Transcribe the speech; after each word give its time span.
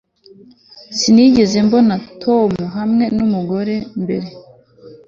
Sinigeze 0.97 1.57
mbona 1.67 1.93
Tom 2.23 2.51
hamwe 2.77 3.05
numugore 3.15 3.75
mbere 4.03 4.27